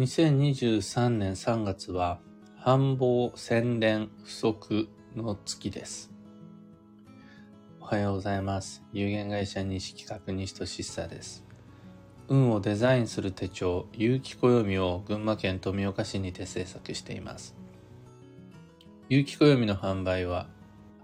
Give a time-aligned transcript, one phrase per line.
[0.00, 2.20] 2023年3月は
[2.56, 6.10] 繁忙洗練不足の月です。
[7.82, 8.82] おはようございます。
[8.94, 11.44] 有限会社西企画西俊久です。
[12.28, 17.54] 運をデザインする手帳、有機暦を群馬県富岡市にて制作しています。
[19.10, 20.48] 有機暦の販売は、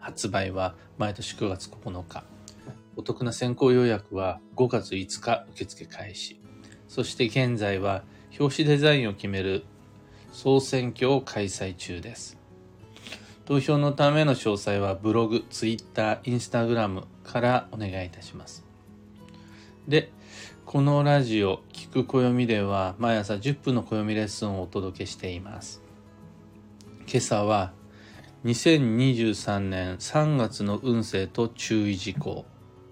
[0.01, 2.25] 発売は毎年9月9日。
[2.97, 6.41] お得な先行予約は5月5日受付開始。
[6.89, 8.05] そして現在は
[8.39, 9.65] 表紙デザインを決める
[10.33, 12.39] 総選挙を開催中です。
[13.47, 18.65] 投票のための詳細はブログ、ツイッター、インスタグラムからお願いいたします。
[19.87, 20.11] で、
[20.65, 25.81] このラジオ、聞く暦では毎朝10分の暦レッスンをお届けしています。
[27.07, 27.73] 今朝は
[28.45, 32.45] 2023年3月の運勢と注意事項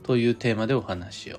[0.05, 1.39] というテーマでお話を。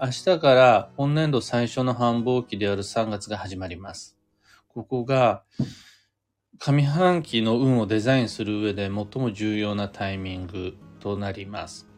[0.00, 4.16] 明日から本年度最初の繁忙期である3月が始まります。
[4.68, 5.42] ここが
[6.60, 11.88] 上半期の運をデザインする上で最も重要なタイミングとなります。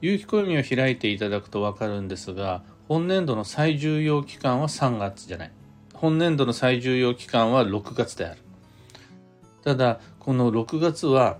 [0.00, 5.52] 有機暦を開いていただくとわかるんですが、本年度の最重要期間は3月じゃない。
[5.92, 8.40] 本年度の最重要期間は6月である。
[9.64, 11.38] ただ、この6月は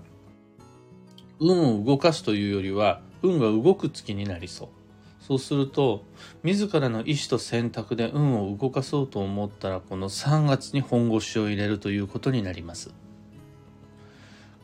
[1.39, 4.80] 運を動かすというよりは、運が動く月になりそう。
[5.27, 6.03] そうすると、
[6.43, 12.93] 自らの意思と選択で運を動かそうと思ったら、この3月に本腰を入れるということになります。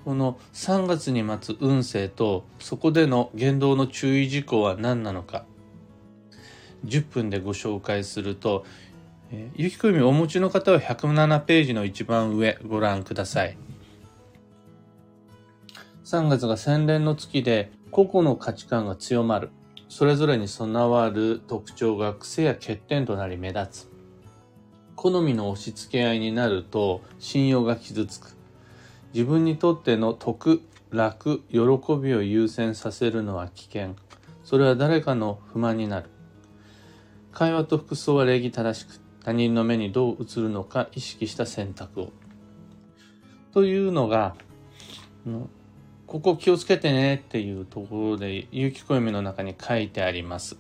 [0.04, 5.46] この3月に待つ運勢と、そこでの言動の注意事項は何なのか、
[6.86, 8.66] 10分でご紹介すると、
[9.30, 13.58] えー、ゆきこみお持ちの方は107ページの一番上ご覧ください。
[16.06, 19.52] 3月が洗練の月で個々の価値観が強まる。
[19.90, 23.98] それぞれに備わる特徴が癖や欠点となり目立つ。
[24.96, 28.36] 好みの押し付け合いになると信用が傷つく。
[29.14, 31.60] 自分にとっての得、楽、喜
[32.02, 33.96] びを優先させるのは危険。
[34.44, 36.10] それは誰かの不満になる。
[37.32, 42.12] 会話と服装は礼儀正しく、他人の目にどう映るのか意識した選択を。
[43.54, 44.36] というのが、
[46.08, 50.58] ここ気をつけてねっていうところで、有機暦の中に書いてあります。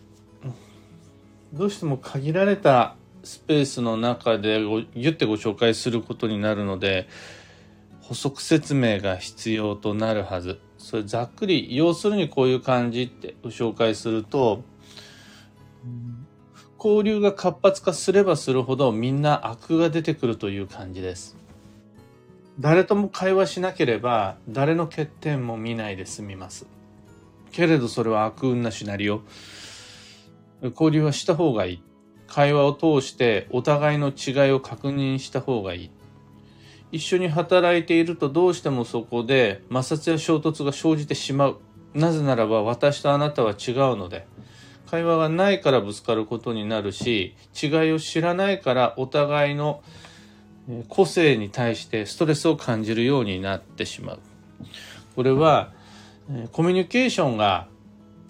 [1.54, 7.08] どうしても限られたスペースの中でギュッてご紹介することになるので、
[8.02, 10.60] 補足説明が必要となるはず。
[10.78, 14.64] それざっくり、要するにこういう感じってご紹介すると、
[16.78, 21.38] 交流が活発化すればするほどみんな悪が出てくるという感じです。
[22.60, 26.66] 誰とも会話しなければ誰の欠点も見ないで済みます。
[27.52, 29.22] けれどそれは悪運なシナリオ。
[30.62, 31.84] 交流はした方がいい。
[32.28, 35.92] 会話を通してお互いの違いを確認した方がいい。
[36.92, 41.60] 一緒に働いているとどうしてもそこで摩擦や衝突が生じてしまう。
[41.94, 44.26] なぜならば私とあなたは違うので。
[44.90, 49.84] 会話がないからぶつかることになるし、違いを知らないからお互いの
[50.90, 54.20] 個性に対してストレスを感じるようになってしまう。
[55.16, 55.74] これは、
[56.52, 57.68] コミュニケーションが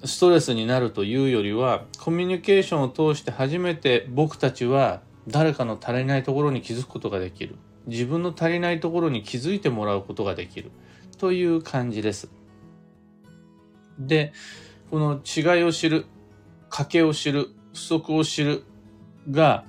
[0.05, 7.55] ストレスになるというよりは、コミュニケーションを通して初めて僕たちは誰かの足りないところに気づくことができる。
[7.87, 10.71] 自分の足りないところに気づいてもらうことができる。
[11.17, 12.29] という感じです。
[13.97, 14.31] で、
[14.91, 16.05] この違いを知る、
[16.69, 18.63] 賭けを知る、不足を知る
[19.31, 19.65] が、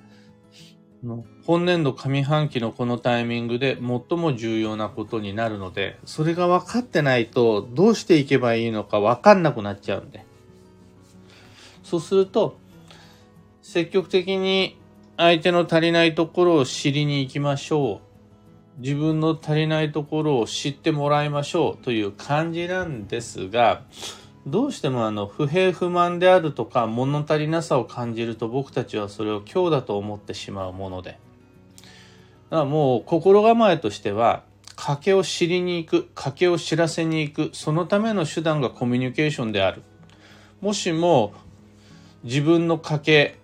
[1.48, 10.26] 本年度上半期のこのタイミングで最も重要なことになるので、それが分かってないとどうしていけばいいのか分かんなくなっちゃうんで。
[11.82, 12.58] そうすると、
[13.62, 14.78] 積極的に
[15.16, 18.02] 相手の足りないところを知りに行きましょ
[18.78, 18.82] う。
[18.82, 23.84] 自分の足りないところを知ってもらいましょうという感じなんですが、
[24.46, 31.16] どうしてもあの不平不満であるとか物足りなさを感じると僕たちはそれを今日だと思ってしまうもので。
[32.50, 34.42] だからもう心構えとしては
[34.78, 39.82] 賭けを知りに行く、賭けを知らせに行く、そのための手段がコミュニケーションである。
[40.60, 41.34] もしも
[42.22, 43.38] 自分の賭け、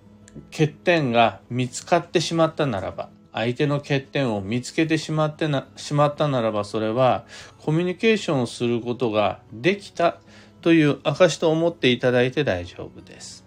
[0.51, 7.25] 欠点が見つかってしまったならば、相手の欠点を見つけてしまってな、しまったならば、それは
[7.59, 10.21] コミュニケーションをすることができた
[10.61, 13.45] という証と思っていただいて大丈夫です。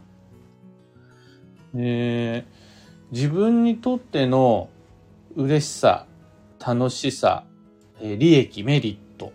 [1.73, 4.69] えー、自分にとっての
[5.37, 6.07] 嬉しさ、
[6.59, 7.43] 楽しさ、
[8.01, 9.33] 利益、メリット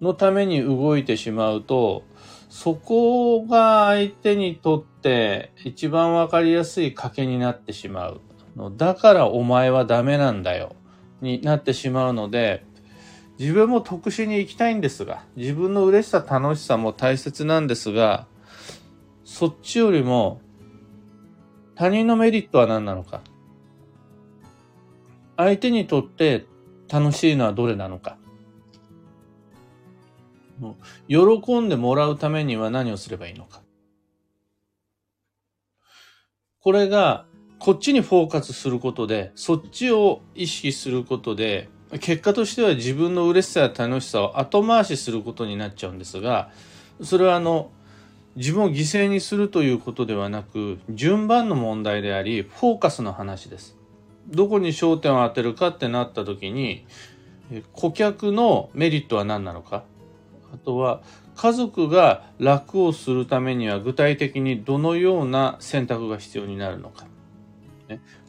[0.00, 2.04] のために動いてしまうと、
[2.48, 8.20] そこが相手にとって一番わかりやすい賭けになってしまう。
[8.76, 10.76] だからお前はダメなんだよ。
[11.20, 12.64] になってしまうので、
[13.40, 18.28] 自分も特殊に行きたいんですが、自分の嬉しさ、楽しさも大切なんですが、
[19.24, 20.40] そっちよりも
[21.74, 23.20] 他人のメリットは何なのか。
[25.36, 26.46] 相手にとって
[26.88, 28.16] 楽しいのはどれなのか。
[31.08, 33.62] 喜んでもらうためには何をすればいいのか。
[36.60, 37.26] これが、
[37.58, 41.68] こっちにフォーカスすることで、そっちを意識することで、
[42.00, 46.50] 結果としては自分の嬉しさや楽しさを後回しすることになっちゃうんですが、
[47.02, 47.70] それはあの、
[48.36, 53.81] 自分を犠牲にするということではなく、順番の問題であり、フォーカスの話です。
[54.28, 56.86] どこに焦点を当てるかってなった時に、
[57.72, 59.84] 顧客のメリットは何なのか？
[60.54, 61.02] あとは、
[61.34, 67.06] 家族が楽をするためには具体的にどのような選択が必要になるのか？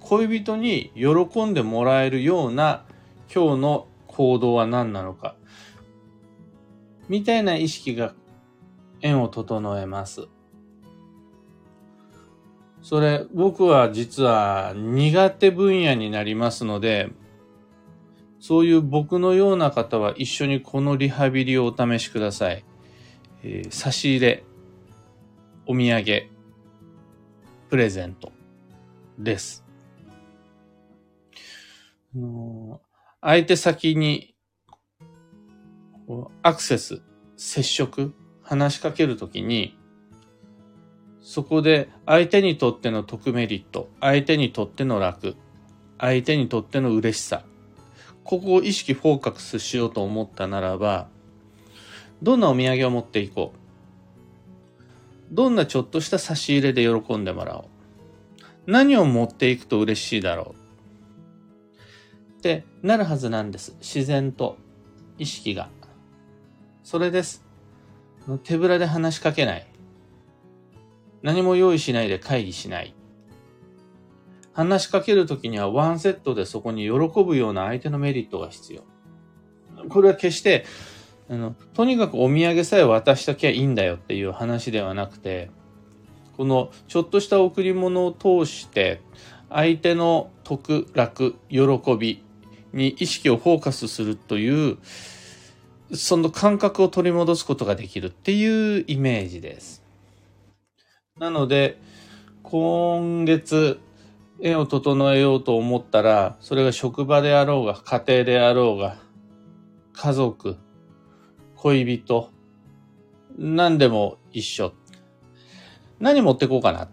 [0.02, 2.86] 恋人に喜んでもらえるような
[3.34, 5.36] 今日の行動は何なのか？
[7.08, 8.14] みたいな意識が
[9.02, 10.28] 縁を整えます。
[12.84, 17.10] それ、僕は実は苦手分野になりますので、
[18.42, 22.66] そういう僕のような方は一緒にこのリハビリをお試しください。
[23.42, 24.44] えー、差し入れ、
[25.66, 26.30] お土産、
[27.70, 28.34] プレゼント
[29.18, 29.64] です。
[33.22, 34.36] 相手先に
[36.42, 37.02] アクセス、
[37.38, 39.80] 接触、話しかけるときに、
[41.24, 45.38] そこで相手にとっての得メリット、相手にとっての楽、
[45.98, 47.44] 相手にとっての嬉しさ、
[48.26, 51.08] ここを意識フォーカスしようと思ったならば、
[52.22, 55.34] どんなお土産を持っていこう。
[55.34, 57.64] どんなちょっとした差し入れで喜んでもらおう。
[58.68, 60.56] 何を持っていくと嬉しいだろ
[62.38, 62.40] う。
[62.40, 63.78] ってなるはずなんです。
[63.80, 64.58] 自然と
[65.18, 65.70] 意識が。
[66.84, 67.46] それです。
[68.44, 69.73] 手ぶらで話しかけない。
[71.24, 72.94] 何も用意しないで会議しない。
[74.54, 78.84] 話しかけるときにはワンセットでそこに喜ぶような相手のメリットが必要。
[79.90, 80.66] これは決して、
[81.30, 85.50] あの、とにかくお土産さえ渡しときゃいいんだよっていう話ではなくて、
[86.38, 89.02] このちょっとした贈り物を通して
[89.50, 91.62] 相手の得、楽、喜
[91.98, 92.24] び
[92.74, 94.78] に意識をフォーカスするという
[95.94, 99.83] その感覚を取り戻すことができるっていうイメージです。
[101.20, 101.80] なので、
[102.42, 103.80] 今月、
[104.42, 108.98] 絵を整えようと思ったら、それが職場であろうが、家庭であろうが、
[109.94, 110.58] 家族、
[111.56, 112.32] 恋人、
[113.38, 114.74] 何でも一緒。
[116.00, 116.90] 何持ってこうかな。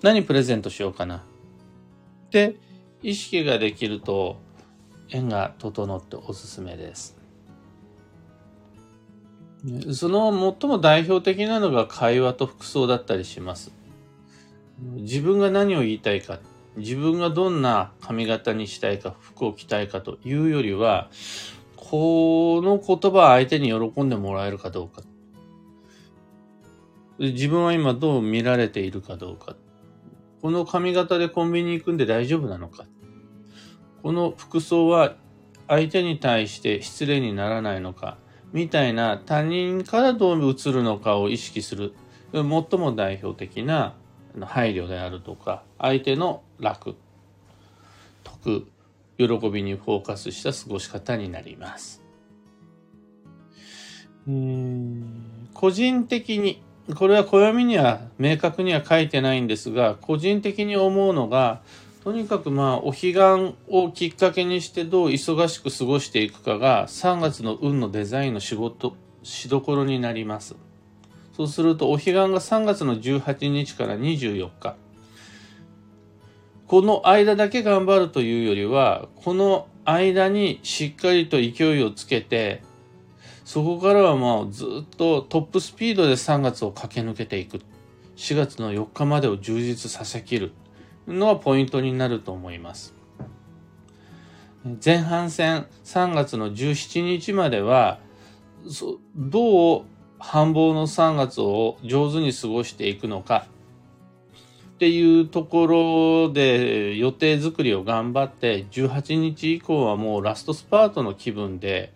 [0.00, 1.18] 何プレゼントしようかな。
[2.26, 2.56] って
[3.02, 4.40] 意識ができると、
[5.10, 7.19] 縁が整っておすすめです。
[9.92, 13.72] その最も代表的なのが会話と服装だったりします。
[14.78, 16.38] 自分が何を言いたいか、
[16.76, 21.10] 自分がどんな髪型にしたいか、服を着たいかというよりは、
[21.76, 25.02] この言葉は相手に喜んでもらえるかどうか。
[27.18, 29.56] 自分は今どう見られているかどうか。
[30.40, 32.86] この髪型でコンビニ行くんで大丈夫なのか。
[34.02, 35.16] この服装は
[35.68, 38.16] 相手に対して失礼にならないのか。
[38.52, 41.94] みたいな他人からどう映るのかを意識する
[42.32, 43.94] 最も代表的な
[44.40, 46.96] 配慮であるとか相手の楽
[48.22, 48.66] 得
[49.18, 52.02] 喜びにフォーカスした過ごし方になります。
[55.54, 56.62] 個人的に
[56.94, 61.62] これは暦には明確には書いてないんですが個人的に思うのが
[62.10, 70.56] とにかくまあ、お彼岸をきっかけにしてどう忙しく過ごしていくかが3月の運のデザインの仕事、しどころになります。
[71.36, 74.74] そうすると、お彼岸が3月の18日から24日。
[76.66, 82.64] この間だけ頑張るというよりは、この間にしっかりと勢いをつけて、
[83.44, 87.60] そこからはもうずっとトップスピードで3月を駆け抜けていく。
[88.16, 90.50] 4月の4日までを充実させきる。
[91.06, 92.94] のはポイントになると思います。
[94.84, 97.98] 前半戦3月の17日までは、
[99.16, 99.82] どう
[100.18, 103.46] 繁忙の3月を上手に過ごしていくのか
[104.74, 111.92] っていうところで予定作りを頑張って18日以降はもうラストスパートの気分で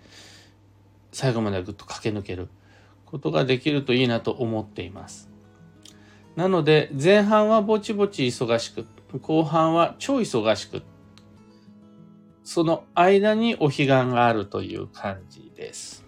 [1.13, 2.49] 最後までぐっと駆け抜ける。
[3.15, 5.31] ことができるといいなと思っています。
[6.37, 8.87] なので、前半はぼちぼち忙しく、
[9.21, 10.83] 後半は超忙しく、
[12.43, 16.05] その間にお彼岸があるという感じです。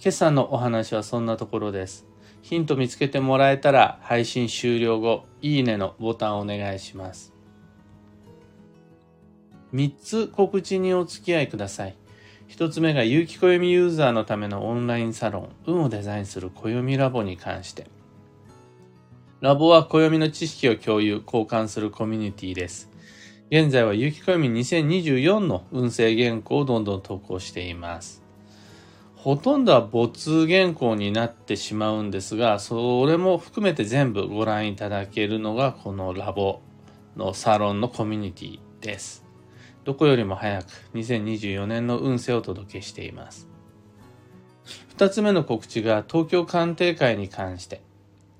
[0.00, 2.06] 今朝のお話はそんなところです。
[2.42, 7.32] ヒント見つけてもらえたら配信終了後、いいねのボタンをお願いします。
[9.72, 11.96] 3つ告知にお付き合いください。
[12.48, 17.86] 1つ目が有機暦ユーザーのためのオンラインサロン、運をデザインする暦ラボに関して。
[19.40, 22.90] ラボは暦の知識を共有、交換するコミュニティです。
[23.50, 28.22] 現在は有機暦2024の運勢原稿をどんどん投稿しています。
[29.16, 36.60] ほとんどは没原稿になってしまうんですが、それも含めて全部ご覧いただけるのがこのラボ
[37.16, 39.23] のサロンのコミュニティです。
[39.84, 43.48] どこよりも早く2024年の運勢をお届けしています。
[44.88, 47.82] 二つ目の告知が東京鑑定会に関して、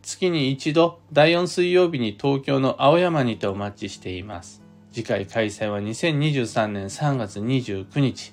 [0.03, 4.63] 月に一度第4水曜日に東京の青山にてお待ちしています。
[4.93, 8.33] 次回開催は2023年3月29日。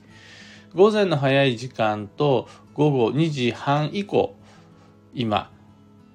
[0.74, 4.36] 午前の早い時間と午後2時半以降、
[5.14, 5.52] 今、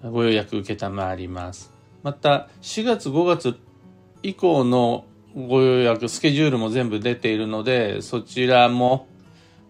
[0.03, 1.75] ご予約受けたまわります。
[2.03, 3.59] また、4月5月
[4.23, 5.05] 以降の
[5.37, 9.07] ご予約、スケジュールも全部出ているので、そちらも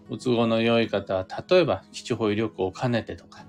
[0.09, 3.45] お都合の良い方は、例えば基地保育旅行を兼ねてとか、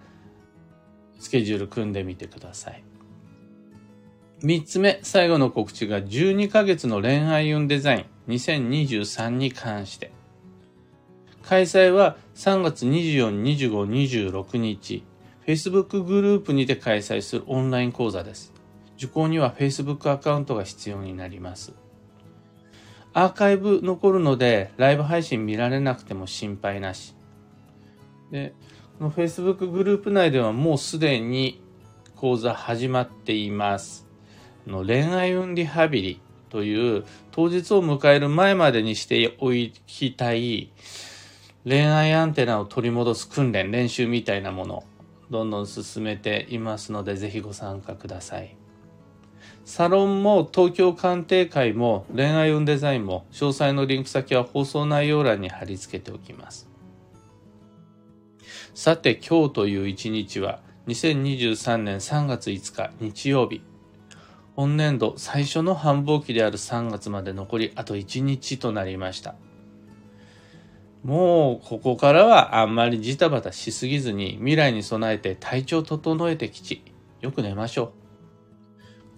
[1.21, 2.83] スケジュール組んでみてください。
[4.43, 10.11] 三つ目、最後の告知が12ヶ月の恋愛運デザイン2023に関して。
[11.43, 15.05] 開催は3月24、25、26日、
[15.47, 18.53] Facebook グループにて開催するオンライン講座です。
[18.97, 21.75] 受講には Facebook アカウントが必要になります。
[23.15, 27.15] アーカイブ残るので、ライブ配信見られなくても心配なし。
[28.31, 28.55] で、
[28.99, 31.63] この Facebook グループ内ではもうすでに
[32.17, 34.07] 講座始まっています。
[34.67, 40.71] の恋愛運リハビリという当日を迎える前までにしておきたい
[41.65, 44.85] 恋愛アンテナを取り戻す訓練、練習みたいなもの、
[45.31, 48.58] どんどん進めていますので、ぜひご参加ください。
[49.69, 56.71] サロンも東京鑑定会も恋愛運デザインも詳細のリンク先は放送内容欄に貼り付けておきます。
[58.73, 63.61] さて今日という一日は2023年3月5日日曜日。
[64.57, 69.35] 本年度最初の繁忙期である3月まで残りあと1日となりました。
[71.05, 76.83] もうここからはあんまりジタバタしすぎずに未来に備えて体調整えてきち、
[77.21, 77.98] よく寝ましょう。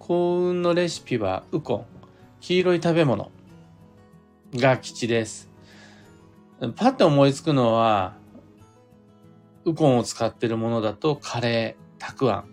[0.01, 1.85] 幸運のレシピはウコン、
[2.39, 3.29] 黄色い食べ物
[4.55, 5.47] が吉です。
[6.75, 8.15] パッと思いつくのは、
[9.63, 12.43] ウコンを使ってるものだとカレー、たくあ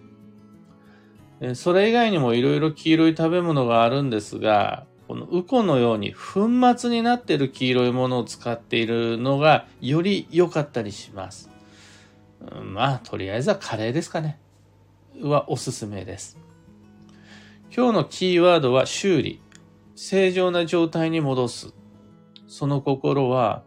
[1.40, 1.54] ん。
[1.54, 11.48] それ以外にもいろいろ黄色い食べ物があるんですが、このウコンのように粉末になってる黄色いものを使っているのがより良かったりします。
[12.62, 14.38] まあ、とりあえずはカレーですかね。
[15.22, 16.47] はおすすめです。
[17.74, 19.40] 今日のキーワードは修理。
[19.94, 21.74] 正常な状態に戻す。
[22.46, 23.62] その心は、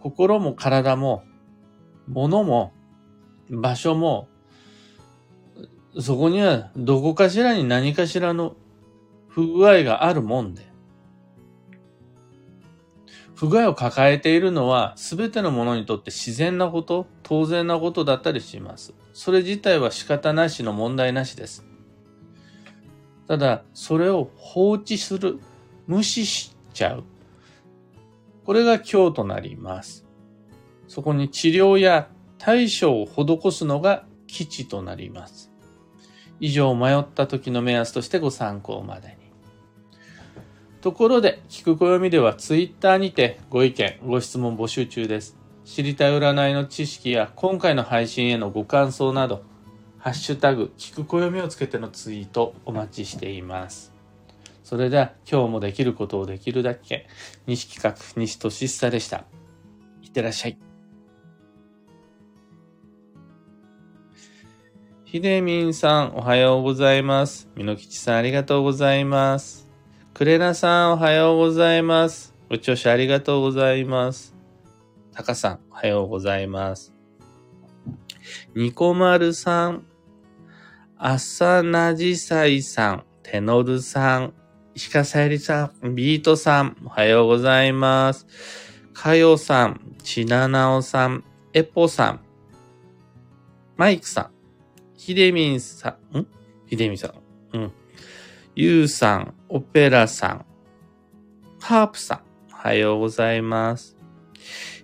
[0.00, 1.24] 心も体も、
[2.08, 2.72] 物も、
[3.50, 4.28] 場所も、
[6.00, 8.56] そこにはどこかしらに何かしらの
[9.28, 10.66] 不具合があるもんで、
[13.36, 18.94] 不具合を抱えているのは全てのものにとって自然なこと、当然なことだったりします。
[19.12, 21.64] それ自体は仕方なしの問題なしです。
[23.26, 25.38] ただ、それを放置する、
[25.86, 27.04] 無視しちゃう。
[28.44, 30.06] これが今日となります。
[30.88, 35.50] そこに治療や対処を施すのが基地となります。
[36.40, 39.14] 以上迷った時の目安としてご参考までに。
[40.82, 45.38] ところで、聞く暦ではツイッターにてご意見、ご質問募集中です。
[45.64, 49.42] 知りたい占いの知識や今回の配信へのご感想など、
[50.04, 53.90] ハッシュタグ、聞く暦をつけてのツイートお待ちしています。
[54.62, 57.06] それでは今日もできることをできるだけ、
[57.46, 59.24] 西企画、西俊久でした。
[60.02, 60.58] いってらっしゃい。
[65.06, 67.48] ひでみんさん、おはようございます。
[67.56, 69.66] みのきちさん、ありがとうございます。
[70.12, 72.34] くれなさん、おはようございます。
[72.50, 74.34] ご聴取ありがとうございます。
[75.12, 76.92] たかさん、おはようございます。
[78.54, 79.86] ニコまるさん、
[81.06, 84.32] アサナジサイさん、テノルさん、
[84.74, 88.26] 石川さゆりさん、ビートさん、おはようございます。
[88.94, 92.20] かよさん、ちななおさん、エポさん、
[93.76, 94.30] マイクさん、
[94.96, 96.26] ひでみんさん、ん？
[96.64, 97.12] ひでみんさん、
[97.52, 97.72] うん。
[98.54, 100.46] ゆうさん、オペラさん、
[101.60, 102.20] ハープさん、
[102.50, 103.98] おはようございます。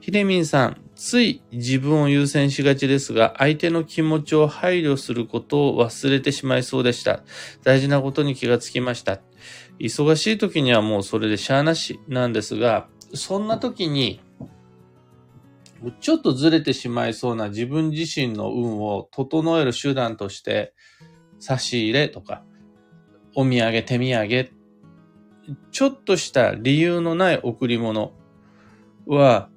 [0.02, 7.22] ひでみんさん、つい自分を優先しがちですが、相手の気持ちを配慮することを忘れてしまいそうでした。
[7.64, 9.18] 大事なことに気がつきました。
[9.78, 14.20] 忙しい時にはもうそれでしゃあなしなんですが、そんな時に、
[16.00, 20.74] ちょっとずれてしまいそうな自分自身の運を整える手段として、
[21.38, 22.44] 差し入れとか、
[23.34, 24.50] お土産、手土産、
[25.72, 28.12] ちょっとした理由のない贈り物
[29.06, 29.48] は、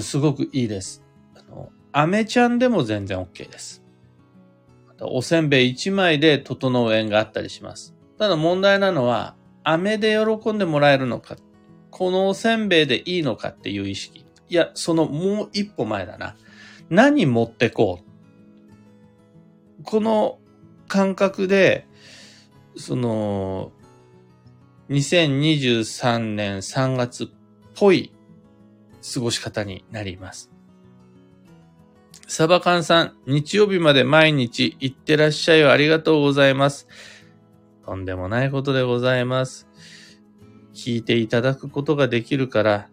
[0.00, 1.02] すごくいいです。
[1.34, 3.82] あの、アメちゃんでも全然 OK です。
[5.00, 7.94] おせんべい1枚で整う縁があったりします。
[8.18, 9.34] ただ問題なのは、
[9.64, 11.36] 飴で喜んでもらえるのか、
[11.90, 14.24] このおせんべいでいいのかっていう意識。
[14.48, 16.36] いや、そのもう一歩前だな。
[16.88, 18.00] 何持ってこ
[19.80, 19.82] う。
[19.82, 20.38] この
[20.88, 21.86] 感覚で、
[22.76, 23.72] その、
[24.90, 27.26] 2023年3月っ
[27.74, 28.12] ぽい
[29.02, 30.50] 過ごし方になります。
[32.28, 36.88] サバカンさん、日曜日まで毎日行ってらっしゃいをありがとうございます。
[37.84, 39.68] とんでもないことでございます。
[40.72, 42.88] 聞いていただくことができるから、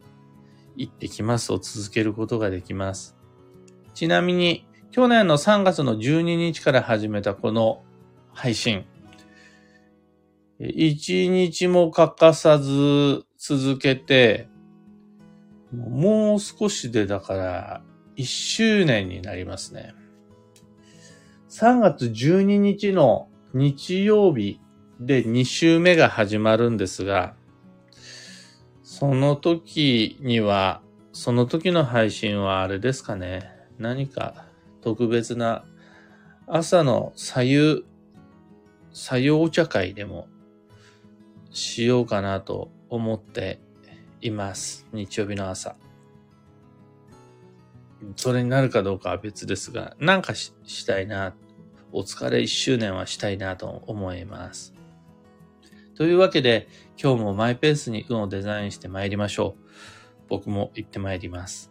[0.75, 3.15] 行ってきますを続けることができます。
[3.93, 7.83] ちなみに、去年の3月の12日から始めたこの
[8.33, 8.85] 配信。
[10.59, 14.48] 一日も欠かさず続けて、
[15.71, 17.81] もう少しでだから
[18.17, 19.93] 1周年になりますね。
[21.49, 24.59] 3月12日の日曜日
[24.99, 27.35] で2週目が始まるんですが、
[28.83, 30.81] その時には、
[31.13, 33.51] その時の配信はあれですかね。
[33.77, 34.45] 何か
[34.81, 35.63] 特別な
[36.47, 37.85] 朝の左右、
[38.91, 40.27] 左右お茶会でも
[41.51, 43.61] しようかなと思って
[44.21, 44.87] います。
[44.91, 45.75] 日曜日の朝。
[48.15, 51.35] それになるかどうかは別ですが、なんかししたいな。
[51.91, 54.73] お疲れ一周年はしたいなと思います。
[55.95, 56.67] というわけで、
[57.01, 59.63] 今日もマイペースに運をデザインして参りましょう。
[60.29, 61.68] 僕も行って参ります。